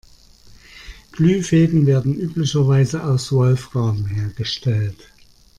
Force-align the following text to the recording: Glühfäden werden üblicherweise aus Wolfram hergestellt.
Glühfäden 1.11 1.85
werden 1.85 2.15
üblicherweise 2.15 3.03
aus 3.03 3.31
Wolfram 3.31 4.07
hergestellt. 4.07 5.13